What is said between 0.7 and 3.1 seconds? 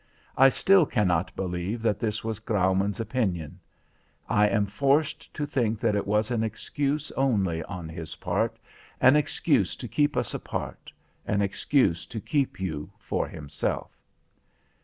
cannot believe that this was Graumann's